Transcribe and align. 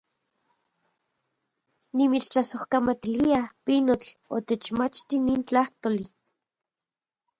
¡Nimitstlasojkamatilia, 1.95 3.41
pinotl, 3.65 4.09
otechmachti 4.37 5.15
nin 5.25 5.41
tlajtoli! 5.47 6.05